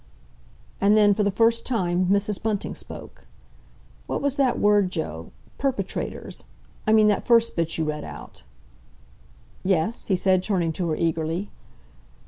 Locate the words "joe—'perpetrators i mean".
4.89-7.07